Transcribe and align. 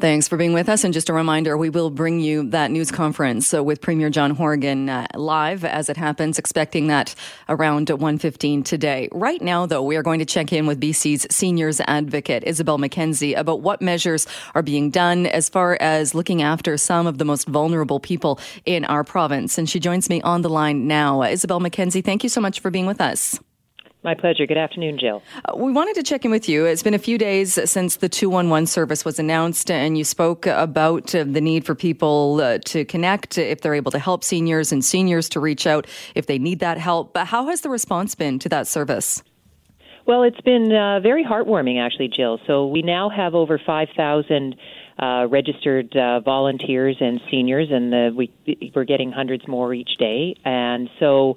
Thanks 0.00 0.28
for 0.28 0.38
being 0.38 0.54
with 0.54 0.70
us. 0.70 0.82
And 0.82 0.94
just 0.94 1.10
a 1.10 1.12
reminder, 1.12 1.58
we 1.58 1.68
will 1.68 1.90
bring 1.90 2.20
you 2.20 2.48
that 2.50 2.70
news 2.70 2.90
conference 2.90 3.52
uh, 3.52 3.62
with 3.62 3.82
Premier 3.82 4.08
John 4.08 4.30
Horgan 4.30 4.88
uh, 4.88 5.06
live 5.14 5.62
as 5.62 5.90
it 5.90 5.98
happens, 5.98 6.38
expecting 6.38 6.86
that 6.86 7.14
around 7.50 7.88
1.15 7.88 8.64
today. 8.64 9.10
Right 9.12 9.42
now, 9.42 9.66
though, 9.66 9.82
we 9.82 9.96
are 9.96 10.02
going 10.02 10.20
to 10.20 10.24
check 10.24 10.54
in 10.54 10.66
with 10.66 10.80
BC's 10.80 11.26
seniors 11.30 11.82
advocate, 11.82 12.44
Isobel 12.44 12.78
Mackenzie, 12.78 13.34
about 13.34 13.60
what 13.60 13.82
measures 13.82 14.26
are 14.54 14.62
being 14.62 14.88
done 14.88 15.26
as 15.26 15.50
far 15.50 15.76
as 15.82 16.14
looking 16.14 16.40
after 16.40 16.78
some 16.78 17.06
of 17.06 17.18
the 17.18 17.26
most 17.26 17.46
vulnerable 17.46 18.00
people 18.00 18.40
in 18.64 18.86
our 18.86 19.04
province. 19.04 19.58
And 19.58 19.68
she 19.68 19.80
joins 19.80 20.08
me 20.08 20.22
on 20.22 20.40
the 20.40 20.48
line 20.48 20.86
now. 20.86 21.20
Isobel 21.20 21.60
Mackenzie, 21.60 22.00
thank 22.00 22.22
you 22.22 22.30
so 22.30 22.40
much 22.40 22.60
for 22.60 22.70
being 22.70 22.86
with 22.86 23.02
us. 23.02 23.38
My 24.02 24.14
pleasure. 24.14 24.46
Good 24.46 24.56
afternoon, 24.56 24.98
Jill. 24.98 25.22
Uh, 25.44 25.56
we 25.56 25.72
wanted 25.72 25.94
to 25.96 26.02
check 26.02 26.24
in 26.24 26.30
with 26.30 26.48
you. 26.48 26.64
It's 26.64 26.82
been 26.82 26.94
a 26.94 26.98
few 26.98 27.18
days 27.18 27.58
since 27.70 27.96
the 27.96 28.08
211 28.08 28.66
service 28.66 29.04
was 29.04 29.18
announced, 29.18 29.70
and 29.70 29.98
you 29.98 30.04
spoke 30.04 30.46
about 30.46 31.14
uh, 31.14 31.24
the 31.24 31.40
need 31.42 31.66
for 31.66 31.74
people 31.74 32.40
uh, 32.40 32.58
to 32.64 32.86
connect 32.86 33.36
if 33.36 33.60
they're 33.60 33.74
able 33.74 33.90
to 33.90 33.98
help 33.98 34.24
seniors 34.24 34.72
and 34.72 34.82
seniors 34.82 35.28
to 35.30 35.40
reach 35.40 35.66
out 35.66 35.86
if 36.14 36.24
they 36.24 36.38
need 36.38 36.60
that 36.60 36.78
help. 36.78 37.12
But 37.12 37.26
how 37.26 37.48
has 37.48 37.60
the 37.60 37.68
response 37.68 38.14
been 38.14 38.38
to 38.38 38.48
that 38.48 38.66
service? 38.66 39.22
Well, 40.06 40.22
it's 40.22 40.40
been 40.40 40.72
uh, 40.72 41.00
very 41.00 41.22
heartwarming, 41.22 41.78
actually, 41.78 42.08
Jill. 42.08 42.40
So 42.46 42.68
we 42.68 42.80
now 42.80 43.10
have 43.10 43.34
over 43.34 43.60
5,000 43.64 44.56
uh, 44.98 45.26
registered 45.28 45.94
uh, 45.94 46.20
volunteers 46.20 46.96
and 47.00 47.20
seniors, 47.30 47.68
and 47.70 47.92
the, 47.92 48.10
we, 48.16 48.72
we're 48.74 48.84
getting 48.84 49.12
hundreds 49.12 49.46
more 49.46 49.74
each 49.74 49.98
day. 49.98 50.36
And 50.42 50.88
so 50.98 51.36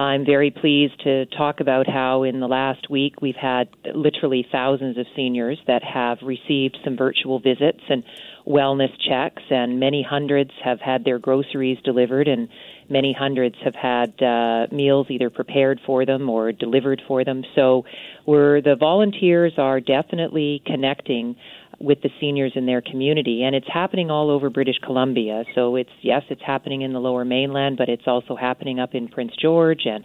I'm 0.00 0.24
very 0.24 0.50
pleased 0.50 0.98
to 1.04 1.26
talk 1.26 1.60
about 1.60 1.86
how 1.86 2.22
in 2.22 2.40
the 2.40 2.46
last 2.46 2.88
week 2.88 3.20
we've 3.20 3.36
had 3.36 3.68
literally 3.94 4.46
thousands 4.50 4.96
of 4.96 5.04
seniors 5.14 5.58
that 5.66 5.82
have 5.84 6.16
received 6.22 6.78
some 6.82 6.96
virtual 6.96 7.38
visits 7.38 7.80
and 7.86 8.02
wellness 8.46 8.92
checks, 9.06 9.42
and 9.50 9.78
many 9.78 10.02
hundreds 10.02 10.52
have 10.64 10.80
had 10.80 11.04
their 11.04 11.18
groceries 11.18 11.76
delivered, 11.84 12.28
and 12.28 12.48
many 12.88 13.12
hundreds 13.12 13.56
have 13.62 13.74
had 13.74 14.22
uh, 14.22 14.68
meals 14.72 15.08
either 15.10 15.28
prepared 15.28 15.78
for 15.84 16.06
them 16.06 16.30
or 16.30 16.50
delivered 16.50 17.02
for 17.06 17.22
them. 17.22 17.44
So, 17.54 17.84
we're 18.24 18.62
the 18.62 18.76
volunteers 18.76 19.52
are 19.58 19.80
definitely 19.80 20.62
connecting 20.64 21.36
with 21.80 22.02
the 22.02 22.10
seniors 22.20 22.52
in 22.54 22.66
their 22.66 22.82
community. 22.82 23.42
And 23.42 23.56
it's 23.56 23.66
happening 23.72 24.10
all 24.10 24.30
over 24.30 24.50
British 24.50 24.78
Columbia. 24.84 25.44
So 25.54 25.76
it's, 25.76 25.90
yes, 26.02 26.22
it's 26.28 26.42
happening 26.42 26.82
in 26.82 26.92
the 26.92 27.00
lower 27.00 27.24
mainland, 27.24 27.78
but 27.78 27.88
it's 27.88 28.06
also 28.06 28.36
happening 28.36 28.78
up 28.78 28.94
in 28.94 29.08
Prince 29.08 29.32
George 29.40 29.86
and 29.86 30.04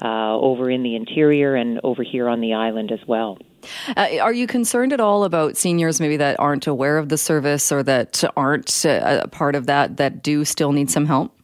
uh, 0.00 0.38
over 0.38 0.70
in 0.70 0.82
the 0.82 0.94
interior 0.94 1.56
and 1.56 1.80
over 1.82 2.02
here 2.02 2.28
on 2.28 2.40
the 2.40 2.54
island 2.54 2.92
as 2.92 3.00
well. 3.06 3.38
Uh, 3.96 4.18
are 4.22 4.32
you 4.32 4.46
concerned 4.46 4.92
at 4.92 5.00
all 5.00 5.24
about 5.24 5.56
seniors 5.56 6.00
maybe 6.00 6.16
that 6.16 6.38
aren't 6.38 6.66
aware 6.66 6.98
of 6.98 7.08
the 7.08 7.18
service 7.18 7.72
or 7.72 7.82
that 7.82 8.22
aren't 8.36 8.86
uh, 8.86 9.20
a 9.24 9.28
part 9.28 9.56
of 9.56 9.66
that 9.66 9.96
that 9.96 10.22
do 10.22 10.44
still 10.44 10.72
need 10.72 10.90
some 10.90 11.06
help? 11.06 11.35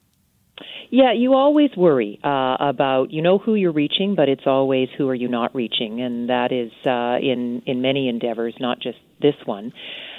Yeah, 0.94 1.14
you 1.14 1.32
always 1.32 1.70
worry 1.74 2.20
uh, 2.22 2.58
about 2.60 3.12
you 3.12 3.22
know 3.22 3.38
who 3.38 3.54
you're 3.54 3.72
reaching, 3.72 4.14
but 4.14 4.28
it's 4.28 4.42
always 4.44 4.90
who 4.98 5.08
are 5.08 5.14
you 5.14 5.26
not 5.26 5.54
reaching, 5.54 6.02
and 6.02 6.28
that 6.28 6.52
is 6.52 6.70
uh, 6.84 7.16
in 7.18 7.62
in 7.64 7.80
many 7.80 8.10
endeavors, 8.10 8.54
not 8.60 8.78
just 8.78 8.98
this 9.18 9.34
one. 9.46 9.72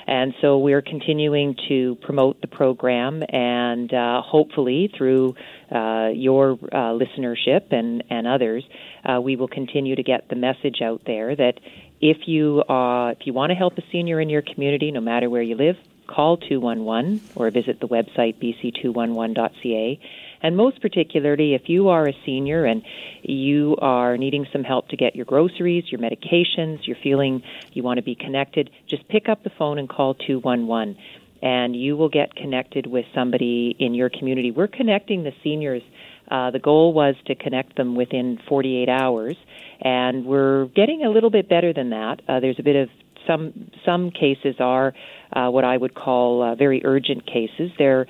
And 0.08 0.34
so 0.42 0.58
we're 0.58 0.82
continuing 0.82 1.56
to 1.70 1.96
promote 2.02 2.42
the 2.42 2.48
program, 2.48 3.22
and 3.30 3.94
uh, 3.94 4.24
hopefully 4.24 4.92
through 4.98 5.36
uh, 5.72 6.10
your 6.12 6.54
uh, 6.54 6.98
listenership 6.98 7.72
and 7.72 8.04
and 8.10 8.26
others, 8.26 8.64
uh, 9.06 9.22
we 9.22 9.36
will 9.36 9.48
continue 9.48 9.96
to 9.96 10.02
get 10.02 10.28
the 10.28 10.36
message 10.36 10.82
out 10.84 11.04
there 11.06 11.36
that 11.36 11.60
if 12.02 12.18
you 12.26 12.64
uh, 12.68 13.12
if 13.12 13.28
you 13.28 13.34
want 13.34 13.52
to 13.52 13.56
help 13.56 13.78
a 13.78 13.84
senior 13.92 14.20
in 14.20 14.28
your 14.28 14.42
community, 14.42 14.90
no 14.90 15.02
matter 15.02 15.30
where 15.30 15.44
you 15.44 15.56
live, 15.56 15.76
call 16.08 16.38
211 16.38 17.22
or 17.36 17.50
visit 17.52 17.80
the 17.80 17.88
website 17.88 18.36
bc211.ca 18.42 20.00
and 20.44 20.58
most 20.58 20.82
particularly, 20.82 21.54
if 21.54 21.70
you 21.70 21.88
are 21.88 22.06
a 22.06 22.14
senior 22.26 22.66
and 22.66 22.84
you 23.22 23.78
are 23.82 24.18
needing 24.18 24.46
some 24.52 24.66
help 24.66 24.90
to 24.90 24.98
get 24.98 25.16
your 25.16 25.24
groceries, 25.24 25.86
your 25.90 26.02
medications, 26.02 26.86
you're 26.86 26.98
feeling 27.02 27.42
you 27.72 27.82
want 27.82 27.98
to 27.98 28.04
be 28.04 28.14
connected, 28.14 28.70
just 28.86 29.08
pick 29.08 29.30
up 29.30 29.44
the 29.44 29.50
phone 29.58 29.80
and 29.80 29.88
call 29.88 30.14
211 30.16 30.98
and 31.42 31.76
you 31.76 31.98
will 31.98 32.10
get 32.10 32.36
connected 32.36 32.88
with 32.88 33.06
somebody 33.14 33.76
in 33.80 33.94
your 33.94 34.10
community. 34.10 34.52
We're 34.52 34.68
connecting 34.68 35.24
the 35.24 35.34
seniors. 35.44 35.82
Uh, 36.30 36.52
the 36.52 36.60
goal 36.60 36.94
was 36.94 37.16
to 37.26 37.36
connect 37.36 37.76
them 37.76 37.96
within 37.96 38.40
48 38.48 38.88
hours, 38.88 39.36
and 39.82 40.26
we're 40.26 40.68
getting 40.68 41.04
a 41.04 41.10
little 41.10 41.30
bit 41.30 41.50
better 41.50 41.74
than 41.74 41.90
that. 41.90 42.22
Uh, 42.30 42.40
there's 42.40 42.60
a 42.60 42.64
bit 42.64 42.78
of 42.78 42.90
some 43.28 43.72
some 43.86 44.12
cases 44.12 44.56
are 44.60 44.94
uh, 45.32 45.50
what 45.50 45.64
I 45.64 45.78
would 45.78 45.96
call 45.96 46.44
uh, 46.44 46.56
very 46.56 46.82
urgent 46.86 47.26
cases. 47.26 47.72
There 47.78 48.08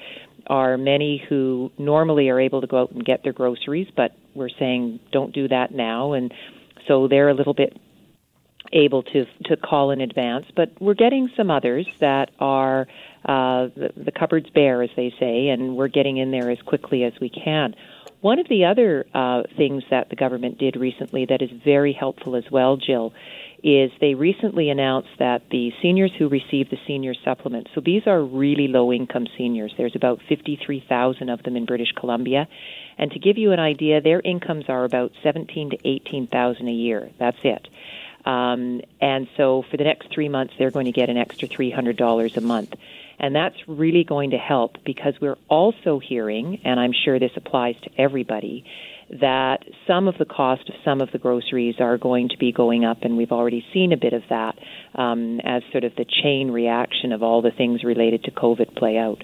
are 0.47 0.78
many 0.78 1.24
who 1.29 1.72
normally 1.78 2.29
are 2.29 2.40
able 2.40 2.62
to 2.62 2.68
go 2.68 2.81
out 2.81 2.91
and 2.91 3.03
get 3.03 3.23
their 3.23 3.34
groceries, 3.34 3.88
but 3.96 4.12
we're 4.35 4.50
saying 4.59 5.00
don't 5.12 5.34
do 5.34 5.47
that 5.47 5.73
now, 5.73 6.13
and 6.13 6.34
so 6.88 7.07
they're 7.07 7.29
a 7.29 7.34
little 7.34 7.53
bit 7.53 7.78
able 8.73 9.03
to 9.03 9.25
to 9.46 9.56
call 9.56 9.91
in 9.91 10.02
advance. 10.02 10.46
But 10.56 10.69
we're 10.79 10.96
getting 10.96 11.29
some 11.38 11.50
others 11.50 11.88
that 12.00 12.31
are 12.40 12.88
uh, 13.25 13.69
the, 13.75 13.90
the 13.96 14.12
cupboard's 14.12 14.50
bare, 14.50 14.84
as 14.84 14.90
they 14.96 15.13
say, 15.19 15.50
and 15.50 15.75
we're 15.75 15.88
getting 15.88 16.18
in 16.18 16.31
there 16.31 16.50
as 16.50 16.59
quickly 16.66 17.03
as 17.03 17.13
we 17.22 17.29
can. 17.29 17.75
One 18.22 18.40
of 18.40 18.47
the 18.47 18.66
other 18.66 19.06
uh, 19.13 19.44
things 19.57 19.84
that 19.91 20.09
the 20.09 20.16
government 20.16 20.57
did 20.57 20.78
recently 20.78 21.25
that 21.25 21.41
is 21.41 21.50
very 21.63 21.91
helpful 21.91 22.38
as 22.38 22.46
well, 22.50 22.78
Jill, 22.78 23.13
is 23.63 23.91
they 24.01 24.13
recently 24.13 24.69
announced 24.69 25.09
that 25.19 25.50
the 25.50 25.72
seniors 25.81 26.12
who 26.18 26.28
receive 26.28 26.69
the 26.69 26.78
senior 26.85 27.13
supplement, 27.24 27.69
so 27.74 27.79
these 27.79 28.06
are 28.06 28.22
really 28.22 28.68
low 28.68 28.91
income 28.91 29.25
seniors. 29.38 29.74
There's 29.78 29.96
about 29.96 30.22
53,000 30.28 31.29
of 31.29 31.41
them 31.44 31.56
in 31.56 31.66
British 31.66 31.94
Columbia. 31.94 32.47
And 32.97 33.12
to 33.12 33.19
give 33.19 33.38
you 33.38 33.53
an 33.53 33.59
idea, 33.59 34.02
their 34.02 34.19
incomes 34.19 34.66
are 34.68 34.84
about 34.84 35.13
17 35.23 35.72
to 35.72 35.78
18,000 35.85 36.68
a 36.68 36.72
year. 36.72 37.09
That's 37.18 37.38
it. 37.44 37.68
Um, 38.25 38.81
and 39.02 39.28
so 39.38 39.63
for 39.69 39.78
the 39.78 39.84
next 39.85 40.09
three 40.13 40.29
months, 40.29 40.53
they're 40.57 40.72
going 40.72 40.85
to 40.85 40.91
get 40.91 41.09
an 41.09 41.18
extra 41.18 41.47
$300 41.47 42.38
a 42.38 42.41
month. 42.41 42.73
And 43.19 43.34
that's 43.34 43.56
really 43.68 44.03
going 44.03 44.31
to 44.31 44.38
help 44.38 44.78
because 44.84 45.13
we're 45.22 45.38
also 45.47 46.00
hearing, 46.00 46.62
and 46.66 46.79
I'm 46.79 46.94
sure 46.94 47.19
this 47.19 47.31
applies 47.38 47.75
to 47.84 47.90
everybody, 47.97 48.66
that 49.22 49.63
some 49.88 50.07
of 50.07 50.18
the 50.18 50.25
cost 50.25 50.69
of 50.69 50.75
some 50.84 51.01
of 51.01 51.12
the 51.12 51.18
groceries 51.18 51.75
are 51.79 51.97
going 51.97 52.29
to 52.29 52.38
be 52.38 52.51
going 52.51 52.85
up, 52.85 53.00
and 53.01 53.18
we've 53.18 53.31
already 53.31 53.66
seen 53.74 53.91
a 53.91 53.97
bit 53.97 54.13
of 54.13 54.24
that 54.29 54.56
um, 54.96 55.40
as 55.41 55.62
sort 55.72 55.84
of 55.84 55.96
the 55.96 56.06
chain 56.06 56.51
reaction 56.51 57.12
of 57.12 57.22
all 57.22 57.41
the 57.41 57.52
things 57.52 57.84
related 57.84 58.23
to 58.23 58.31
COVID 58.31 58.75
play 58.75 58.97
out. 58.97 59.23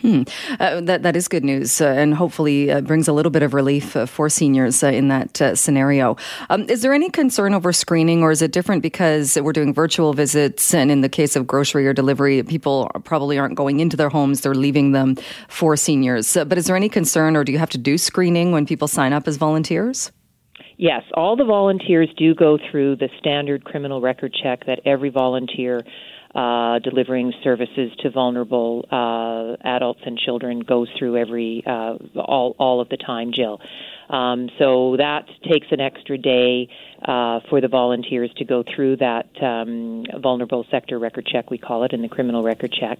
Hmm. 0.00 0.22
Uh, 0.60 0.80
that 0.82 1.02
that 1.02 1.16
is 1.16 1.26
good 1.28 1.44
news, 1.44 1.80
uh, 1.80 1.86
and 1.86 2.14
hopefully 2.14 2.70
uh, 2.70 2.80
brings 2.80 3.08
a 3.08 3.12
little 3.12 3.30
bit 3.30 3.42
of 3.42 3.54
relief 3.54 3.96
uh, 3.96 4.06
for 4.06 4.28
seniors 4.28 4.82
uh, 4.82 4.88
in 4.88 5.08
that 5.08 5.40
uh, 5.40 5.54
scenario. 5.54 6.16
Um, 6.50 6.68
is 6.68 6.82
there 6.82 6.92
any 6.92 7.08
concern 7.08 7.54
over 7.54 7.72
screening, 7.72 8.22
or 8.22 8.30
is 8.30 8.42
it 8.42 8.52
different 8.52 8.82
because 8.82 9.38
we're 9.40 9.52
doing 9.52 9.72
virtual 9.72 10.12
visits, 10.12 10.74
and 10.74 10.90
in 10.90 11.00
the 11.00 11.08
case 11.08 11.34
of 11.34 11.46
grocery 11.46 11.86
or 11.86 11.92
delivery, 11.92 12.42
people 12.42 12.90
probably 13.04 13.38
aren't 13.38 13.54
going 13.54 13.80
into 13.80 13.96
their 13.96 14.10
homes; 14.10 14.42
they're 14.42 14.54
leaving 14.54 14.92
them 14.92 15.16
for 15.48 15.76
seniors. 15.76 16.34
but 16.34 16.58
is 16.58 16.66
there 16.66 16.76
any 16.76 16.88
concern, 16.88 17.36
or 17.36 17.44
do 17.44 17.52
you 17.52 17.58
have 17.58 17.70
to 17.70 17.78
do 17.78 17.96
screening 17.96 18.52
when 18.52 18.66
people 18.66 18.88
sign 18.88 19.12
up 19.12 19.26
as 19.26 19.36
volunteers? 19.36 20.12
Yes, 20.78 21.02
all 21.14 21.36
the 21.36 21.44
volunteers 21.44 22.08
do 22.18 22.34
go 22.34 22.58
through 22.70 22.96
the 22.96 23.08
standard 23.18 23.64
criminal 23.64 24.00
record 24.02 24.34
check 24.42 24.66
that 24.66 24.80
every 24.84 25.08
volunteer 25.08 25.82
uh, 26.36 26.78
delivering 26.80 27.32
services 27.42 27.90
to 28.00 28.10
vulnerable 28.10 28.84
uh, 28.92 29.56
adults 29.66 30.00
and 30.04 30.18
children 30.18 30.60
goes 30.60 30.88
through 30.98 31.16
every 31.16 31.62
uh, 31.66 31.96
all 32.16 32.54
all 32.58 32.80
of 32.82 32.90
the 32.90 32.98
time, 32.98 33.32
Jill. 33.32 33.58
Um, 34.10 34.50
so 34.58 34.96
that 34.98 35.26
takes 35.50 35.66
an 35.70 35.80
extra 35.80 36.18
day 36.18 36.68
uh, 37.02 37.40
for 37.48 37.60
the 37.60 37.68
volunteers 37.68 38.30
to 38.36 38.44
go 38.44 38.62
through 38.62 38.98
that 38.98 39.26
um, 39.42 40.04
vulnerable 40.20 40.64
sector 40.70 40.98
record 40.98 41.26
check, 41.26 41.50
we 41.50 41.58
call 41.58 41.84
it, 41.84 41.92
in 41.92 42.02
the 42.02 42.08
criminal 42.08 42.42
record 42.42 42.72
check. 42.72 42.98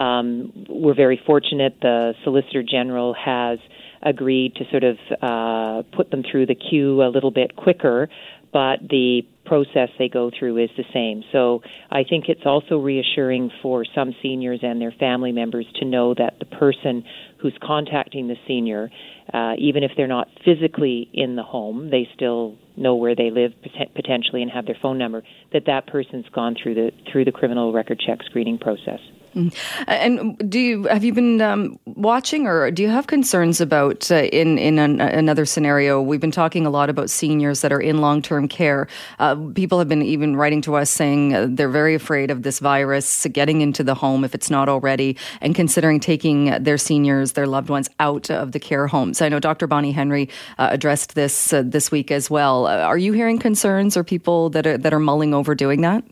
Um, 0.00 0.66
we're 0.68 0.94
very 0.94 1.20
fortunate. 1.26 1.78
The 1.82 2.14
Solicitor 2.24 2.62
General 2.62 3.14
has 3.14 3.58
agreed 4.02 4.54
to 4.54 4.64
sort 4.70 4.84
of 4.84 4.98
uh, 5.20 5.82
put 5.96 6.10
them 6.10 6.22
through 6.22 6.46
the 6.46 6.54
queue 6.54 7.02
a 7.02 7.08
little 7.08 7.30
bit 7.30 7.56
quicker, 7.56 8.08
but 8.52 8.80
the 8.88 9.22
process 9.44 9.88
they 9.98 10.08
go 10.08 10.30
through 10.36 10.62
is 10.62 10.70
the 10.76 10.84
same. 10.92 11.22
So 11.32 11.62
I 11.90 12.02
think 12.08 12.24
it's 12.28 12.44
also 12.44 12.78
reassuring 12.78 13.50
for 13.62 13.84
some 13.94 14.14
seniors 14.22 14.60
and 14.62 14.80
their 14.80 14.92
family 14.98 15.32
members 15.32 15.66
to 15.76 15.84
know 15.84 16.14
that 16.14 16.38
the 16.38 16.46
person 16.46 17.04
who's 17.40 17.56
contacting 17.62 18.28
the 18.28 18.34
senior, 18.46 18.90
uh, 19.32 19.52
even 19.58 19.82
if 19.82 19.92
they're 19.96 20.06
not 20.06 20.28
physically 20.44 21.08
in 21.12 21.36
the 21.36 21.42
home, 21.42 21.90
they 21.90 22.08
still 22.14 22.56
know 22.76 22.96
where 22.96 23.14
they 23.14 23.30
live 23.30 23.52
potentially 23.94 24.42
and 24.42 24.50
have 24.50 24.66
their 24.66 24.76
phone 24.82 24.98
number. 24.98 25.22
That 25.52 25.62
that 25.66 25.86
person's 25.86 26.26
gone 26.34 26.56
through 26.60 26.74
the 26.74 26.90
through 27.10 27.24
the 27.24 27.32
criminal 27.32 27.72
record 27.72 28.02
check 28.04 28.18
screening 28.26 28.58
process. 28.58 29.00
Mm. 29.36 29.54
And 29.86 30.50
do 30.50 30.58
you 30.58 30.84
have 30.84 31.04
you 31.04 31.12
been 31.12 31.42
um, 31.42 31.78
watching, 31.84 32.46
or 32.46 32.70
do 32.70 32.82
you 32.82 32.88
have 32.88 33.06
concerns 33.06 33.60
about 33.60 34.10
uh, 34.10 34.22
in 34.32 34.56
in 34.56 34.78
an, 34.78 34.98
another 35.00 35.44
scenario? 35.44 36.00
We've 36.00 36.20
been 36.20 36.30
talking 36.30 36.64
a 36.64 36.70
lot 36.70 36.88
about 36.88 37.10
seniors 37.10 37.60
that 37.60 37.70
are 37.70 37.80
in 37.80 37.98
long 37.98 38.22
term 38.22 38.48
care. 38.48 38.88
Uh, 39.18 39.36
people 39.54 39.78
have 39.78 39.88
been 39.88 40.00
even 40.00 40.36
writing 40.36 40.62
to 40.62 40.76
us 40.76 40.88
saying 40.88 41.34
uh, 41.34 41.48
they're 41.50 41.68
very 41.68 41.94
afraid 41.94 42.30
of 42.30 42.44
this 42.44 42.60
virus 42.60 43.26
getting 43.30 43.60
into 43.60 43.84
the 43.84 43.94
home 43.94 44.24
if 44.24 44.34
it's 44.34 44.48
not 44.48 44.70
already, 44.70 45.18
and 45.42 45.54
considering 45.54 46.00
taking 46.00 46.62
their 46.62 46.78
seniors, 46.78 47.32
their 47.32 47.46
loved 47.46 47.68
ones, 47.68 47.90
out 48.00 48.30
of 48.30 48.52
the 48.52 48.60
care 48.60 48.86
homes. 48.86 49.20
I 49.20 49.28
know 49.28 49.38
Dr. 49.38 49.66
Bonnie 49.66 49.92
Henry 49.92 50.30
uh, 50.56 50.68
addressed 50.70 51.14
this 51.14 51.52
uh, 51.52 51.62
this 51.62 51.90
week 51.90 52.10
as 52.10 52.30
well. 52.30 52.66
Uh, 52.66 52.78
are 52.78 52.98
you 52.98 53.12
hearing 53.12 53.38
concerns 53.38 53.98
or 53.98 54.04
people 54.04 54.48
that 54.50 54.66
are 54.66 54.78
that 54.78 54.94
are 54.94 55.00
mulling 55.00 55.34
over 55.34 55.54
doing 55.54 55.82
that? 55.82 56.02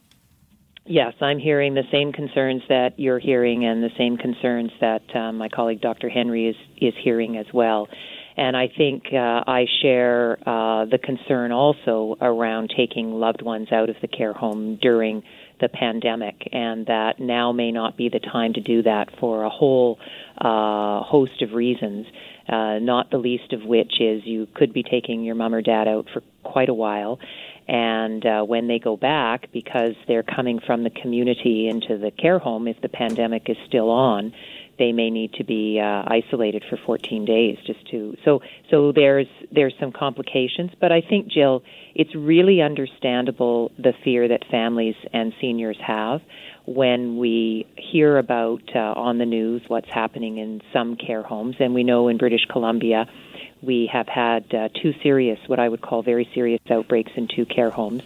Yes, 0.86 1.14
I'm 1.22 1.38
hearing 1.38 1.72
the 1.72 1.84
same 1.90 2.12
concerns 2.12 2.60
that 2.68 2.98
you're 2.98 3.18
hearing, 3.18 3.64
and 3.64 3.82
the 3.82 3.88
same 3.96 4.18
concerns 4.18 4.70
that 4.82 5.02
uh, 5.16 5.32
my 5.32 5.48
colleague 5.48 5.80
Dr. 5.80 6.10
Henry 6.10 6.48
is 6.48 6.56
is 6.76 6.92
hearing 7.02 7.38
as 7.38 7.46
well. 7.54 7.88
And 8.36 8.54
I 8.54 8.68
think 8.76 9.04
uh, 9.10 9.44
I 9.46 9.64
share 9.80 10.38
uh, 10.46 10.84
the 10.84 10.98
concern 11.02 11.52
also 11.52 12.16
around 12.20 12.70
taking 12.76 13.12
loved 13.12 13.40
ones 13.40 13.68
out 13.72 13.88
of 13.88 13.96
the 14.02 14.08
care 14.08 14.34
home 14.34 14.76
during 14.82 15.22
the 15.60 15.68
pandemic, 15.68 16.48
and 16.52 16.84
that 16.86 17.18
now 17.18 17.52
may 17.52 17.72
not 17.72 17.96
be 17.96 18.10
the 18.10 18.18
time 18.18 18.52
to 18.52 18.60
do 18.60 18.82
that 18.82 19.08
for 19.18 19.44
a 19.44 19.50
whole 19.50 19.98
uh, 20.36 21.00
host 21.02 21.40
of 21.40 21.52
reasons. 21.52 22.06
Uh, 22.46 22.78
not 22.78 23.10
the 23.10 23.16
least 23.16 23.54
of 23.54 23.62
which 23.62 24.00
is 24.00 24.20
you 24.26 24.46
could 24.54 24.74
be 24.74 24.82
taking 24.82 25.24
your 25.24 25.34
mom 25.34 25.54
or 25.54 25.62
dad 25.62 25.88
out 25.88 26.06
for 26.12 26.22
quite 26.42 26.68
a 26.68 26.74
while, 26.74 27.18
and 27.66 28.24
uh, 28.26 28.42
when 28.42 28.68
they 28.68 28.78
go 28.78 28.96
back, 28.96 29.50
because 29.52 29.94
they're 30.06 30.22
coming 30.22 30.60
from 30.66 30.84
the 30.84 30.90
community 30.90 31.68
into 31.68 31.96
the 31.96 32.10
care 32.10 32.38
home, 32.38 32.68
if 32.68 32.80
the 32.82 32.88
pandemic 32.90 33.48
is 33.48 33.56
still 33.66 33.90
on, 33.90 34.32
they 34.78 34.92
may 34.92 35.10
need 35.10 35.32
to 35.34 35.44
be 35.44 35.80
uh, 35.80 36.02
isolated 36.06 36.64
for 36.68 36.76
14 36.84 37.24
days 37.24 37.58
just 37.66 37.88
to 37.90 38.16
so 38.24 38.40
so 38.70 38.92
there's 38.92 39.28
there's 39.52 39.74
some 39.78 39.92
complications. 39.92 40.72
But 40.80 40.92
i 40.92 41.00
think 41.00 41.28
jill 41.28 41.62
it's 41.94 42.14
really 42.14 42.60
understandable 42.60 43.70
the 43.78 43.92
fear 44.02 44.28
that 44.28 44.44
families 44.50 44.96
and 45.12 45.32
seniors 45.40 45.78
have 45.80 46.20
when 46.66 47.18
we 47.18 47.66
hear 47.76 48.18
about 48.18 48.62
uh, 48.74 48.78
on 48.78 49.18
the 49.18 49.26
news 49.26 49.62
what's 49.68 49.88
happening 49.88 50.38
in 50.38 50.60
some 50.72 50.96
care 50.96 51.22
homes. 51.22 51.56
And 51.60 51.74
we 51.74 51.84
know 51.84 52.08
in 52.08 52.18
british 52.18 52.44
columbia 52.50 53.06
we 53.64 53.88
have 53.92 54.08
had 54.08 54.52
uh, 54.54 54.68
two 54.82 54.92
serious, 55.02 55.38
what 55.46 55.58
I 55.58 55.68
would 55.68 55.80
call 55.80 56.02
very 56.02 56.28
serious 56.34 56.60
outbreaks 56.70 57.12
in 57.16 57.28
two 57.28 57.46
care 57.46 57.70
homes, 57.70 58.02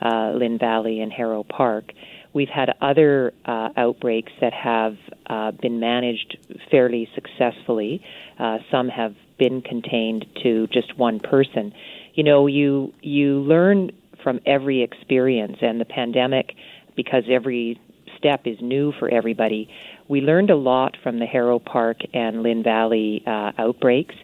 uh, 0.00 0.32
Lynn 0.34 0.58
Valley 0.58 1.00
and 1.00 1.12
Haro 1.12 1.42
Park. 1.42 1.92
We've 2.32 2.48
had 2.48 2.74
other 2.80 3.34
uh, 3.44 3.70
outbreaks 3.76 4.32
that 4.40 4.54
have 4.54 4.96
uh, 5.26 5.50
been 5.50 5.80
managed 5.80 6.38
fairly 6.70 7.08
successfully. 7.14 8.02
Uh, 8.38 8.58
some 8.70 8.88
have 8.88 9.14
been 9.38 9.60
contained 9.60 10.24
to 10.42 10.66
just 10.68 10.96
one 10.96 11.20
person. 11.20 11.74
You 12.14 12.24
know, 12.24 12.46
you 12.46 12.94
you 13.02 13.40
learn 13.40 13.90
from 14.22 14.40
every 14.46 14.82
experience, 14.82 15.58
and 15.60 15.80
the 15.80 15.84
pandemic, 15.84 16.54
because 16.96 17.24
every 17.28 17.80
step 18.16 18.46
is 18.46 18.56
new 18.60 18.92
for 18.98 19.08
everybody. 19.08 19.68
We 20.08 20.20
learned 20.20 20.50
a 20.50 20.56
lot 20.56 20.96
from 21.02 21.18
the 21.18 21.26
Haro 21.26 21.58
Park 21.58 21.98
and 22.14 22.42
Lynn 22.42 22.62
Valley 22.62 23.22
uh, 23.26 23.52
outbreaks 23.58 24.14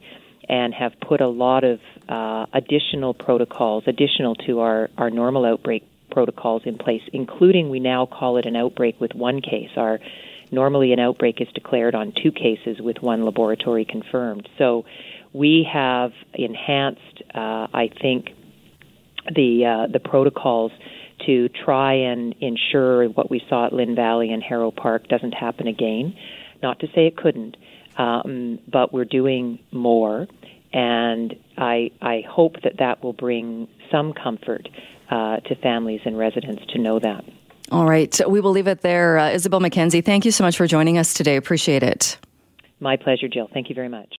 and 0.49 0.73
have 0.75 0.93
put 1.07 1.21
a 1.21 1.29
lot 1.29 1.65
of 1.65 1.81
uh, 2.09 2.47
additional 2.55 3.15
protocols, 3.15 3.85
additional 3.87 4.35
to 4.35 4.61
our, 4.61 4.89
our 4.97 5.11
normal 5.11 5.45
outbreak 5.45 5.85
protocols 6.11 6.63
in 6.65 6.79
place, 6.79 7.03
including 7.13 7.69
we 7.69 7.81
now 7.81 8.07
call 8.07 8.39
it 8.39 8.47
an 8.47 8.57
outbreak 8.57 8.99
with 9.01 9.15
one 9.15 9.41
case. 9.41 9.71
Our 9.77 9.99
normally 10.51 10.93
an 10.93 11.01
outbreak 11.01 11.41
is 11.41 11.49
declared 11.55 11.95
on 11.95 12.13
two 12.23 12.33
cases 12.33 12.81
with 12.81 12.97
one 13.01 13.25
laboratory 13.25 13.85
confirmed. 13.85 14.49
So 14.57 14.85
we 15.33 15.69
have 15.71 16.13
enhanced, 16.33 17.23
uh, 17.35 17.69
I 17.73 17.91
think, 18.01 18.31
the 19.35 19.67
uh, 19.67 19.93
the 19.93 20.01
protocols 20.01 20.73
to 21.27 21.49
try 21.51 21.93
and 21.95 22.35
ensure 22.41 23.09
what 23.09 23.31
we 23.31 23.43
saw 23.49 23.67
at 23.67 23.73
Lynn 23.73 23.95
Valley 23.95 24.33
and 24.33 24.43
Haro 24.43 24.71
Park 24.71 25.09
doesn't 25.09 25.33
happen 25.33 25.67
again. 25.67 26.15
Not 26.63 26.81
to 26.81 26.87
say 26.95 27.07
it 27.07 27.17
couldn't, 27.17 27.57
um, 27.99 28.59
but 28.71 28.93
we're 28.93 29.05
doing 29.05 29.59
more, 29.73 30.27
and 30.73 31.35
I 31.57 31.91
I 32.01 32.23
hope 32.29 32.63
that 32.63 32.79
that 32.79 33.03
will 33.03 33.13
bring 33.13 33.69
some 33.91 34.13
comfort 34.13 34.69
uh, 35.11 35.39
to 35.41 35.55
families 35.57 36.01
and 36.05 36.17
residents 36.17 36.63
to 36.73 36.79
know 36.79 36.99
that. 37.01 37.25
All 37.71 37.87
right, 37.87 38.19
we 38.27 38.41
will 38.41 38.53
leave 38.53 38.69
it 38.69 38.81
there. 38.81 39.19
Uh, 39.19 39.31
Isobel 39.31 39.61
Mackenzie, 39.61 40.01
thank 40.01 40.25
you 40.25 40.31
so 40.31 40.43
much 40.43 40.57
for 40.57 40.67
joining 40.67 40.97
us 40.97 41.13
today. 41.13 41.37
Appreciate 41.37 41.83
it. 41.83 42.17
My 42.81 42.97
pleasure, 42.97 43.29
Jill. 43.29 43.51
Thank 43.53 43.69
you 43.69 43.75
very 43.75 43.89
much. 43.89 44.15